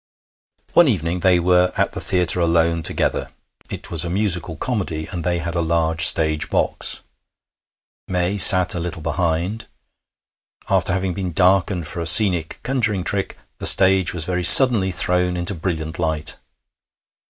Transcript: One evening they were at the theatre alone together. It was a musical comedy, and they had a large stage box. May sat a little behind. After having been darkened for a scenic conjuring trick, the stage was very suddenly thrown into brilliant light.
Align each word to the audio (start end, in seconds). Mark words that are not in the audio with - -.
One 0.73 0.87
evening 0.87 1.19
they 1.19 1.39
were 1.39 1.71
at 1.77 1.91
the 1.91 2.01
theatre 2.01 2.39
alone 2.39 2.81
together. 2.81 3.29
It 3.69 3.91
was 3.91 4.03
a 4.03 4.09
musical 4.09 4.55
comedy, 4.55 5.07
and 5.11 5.23
they 5.23 5.37
had 5.37 5.53
a 5.53 5.61
large 5.61 6.07
stage 6.07 6.49
box. 6.49 7.03
May 8.07 8.35
sat 8.39 8.73
a 8.73 8.79
little 8.79 9.03
behind. 9.03 9.67
After 10.71 10.91
having 10.93 11.13
been 11.13 11.31
darkened 11.33 11.85
for 11.87 11.99
a 12.01 12.07
scenic 12.07 12.59
conjuring 12.63 13.03
trick, 13.03 13.37
the 13.59 13.67
stage 13.67 14.11
was 14.11 14.25
very 14.25 14.43
suddenly 14.43 14.89
thrown 14.89 15.37
into 15.37 15.53
brilliant 15.53 15.99
light. 15.99 16.37